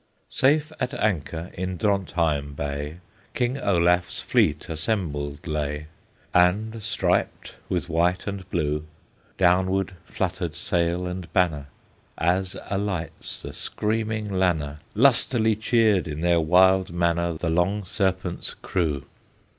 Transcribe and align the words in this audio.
Safe 0.31 0.71
at 0.79 0.95
anchor 0.95 1.51
in 1.53 1.77
Drontheim 1.77 2.55
bay 2.55 2.97
King 3.35 3.59
Olaf's 3.59 4.19
fleet 4.19 4.67
assembled 4.67 5.45
lay, 5.45 5.85
And, 6.33 6.81
striped 6.81 7.53
with 7.69 7.87
white 7.87 8.25
and 8.25 8.49
blue, 8.49 8.87
Downward 9.37 9.91
fluttered 10.05 10.55
sail 10.55 11.05
and 11.05 11.31
banner, 11.33 11.67
As 12.17 12.57
alights 12.67 13.43
the 13.43 13.53
screaming 13.53 14.33
lanner; 14.33 14.79
Lustily 14.95 15.55
cheered, 15.55 16.07
in 16.07 16.21
their 16.21 16.41
wild 16.41 16.91
manner, 16.91 17.33
The 17.33 17.49
Long 17.51 17.85
Serpent's 17.85 18.55
crew. 18.55 19.05